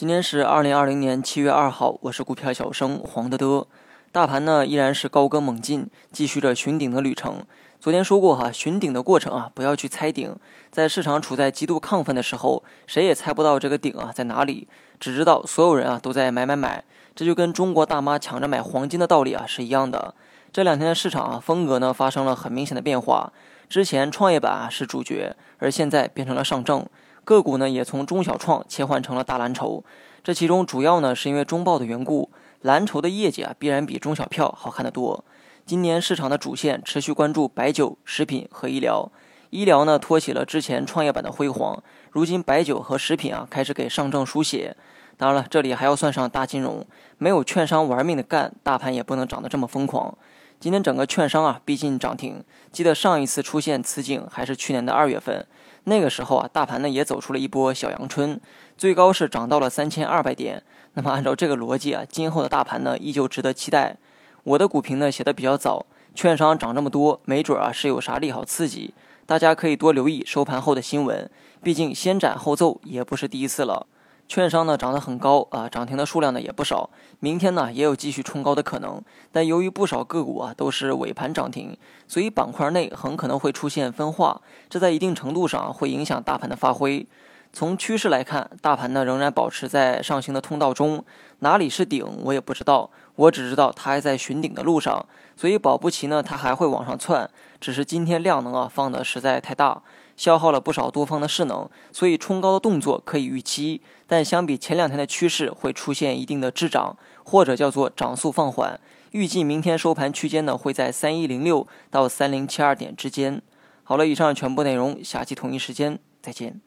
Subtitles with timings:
[0.00, 3.66] 今天是二零二零年七月二号，我是股票小生黄德德。
[4.10, 7.44] 大盘呢依然是高歌猛进，继续着寻顶的旅程。
[7.78, 10.34] 昨天说过哈，寻顶的过程啊，不要去猜顶。
[10.70, 14.66] 在市场处在极度亢奋的时候，谁也猜不到这个顶啊在哪里，
[14.98, 16.82] 只知道所有人啊都在买买买。
[17.14, 20.14] 这就跟中国大妈抢着买黄金的道理啊是一样的。
[20.50, 23.30] 这两天的市场啊风格呢发生了很明显的变化。
[23.68, 26.86] 之前创业板啊是主角，而现在变成了上证。
[27.30, 29.84] 个股呢也从中小创切换成了大蓝筹，
[30.24, 32.28] 这其中主要呢是因为中报的缘故，
[32.62, 35.24] 蓝筹的业绩啊必然比中小票好看得多。
[35.64, 39.12] 今年市场的主线持续关注白酒、食品和医疗，
[39.50, 41.80] 医疗呢托起了之前创业板的辉煌，
[42.10, 44.76] 如今白酒和食品啊开始给上证输血。
[45.16, 46.84] 当然了，这里还要算上大金融，
[47.16, 50.18] 没有券商玩命的干，大盘也不能涨得这么疯狂。
[50.60, 55.46] 今天整个券商啊逼近涨停，记得上一次出现此景还是去年的二月份。
[55.84, 58.38] 那个时候啊，大盘呢也走出了一波小阳春，
[58.76, 60.62] 最高是涨到了三千二百点。
[60.92, 63.96] 那么按照这个逻辑啊，今后的大盘呢依旧值得期待。
[64.44, 68.92] 我的股评呢写的比较早，券商涨这么多，没准啊是有啥利好刺激，
[69.24, 71.30] 大家可以多留意收盘后的新闻。
[71.62, 73.86] 毕竟先斩后奏也不是第一次了。
[74.30, 79.02] 券商呢涨得很高啊，涨停的数量呢也不少，明天呢也有继续冲高的可能。
[79.32, 87.04] 但由于不少个股啊都是尾盘涨停，所以板块内很可能会出现分化，这在一定程度上会影响大盘的发挥。
[87.52, 91.04] 从趋势来看，大盘呢仍然保持在上行的通道中，
[91.40, 95.04] 哪里是顶我也不知道，我只知道它还在寻顶的路上，
[95.36, 97.28] 所以保不齐呢它还会往上窜，
[97.60, 99.82] 只是今天量能啊放的实在太大。
[100.20, 108.78] 消耗了不少多方的势能，所以冲高的动作可以预期，但相比前两天的趋势会出现一定的滞涨，或者叫做涨速放缓。
[109.12, 113.40] 预计明天收盘区间呢会在三一零六到三零七二点之间。
[113.82, 116.60] 好了，以上全部内容，下期同一时间再见。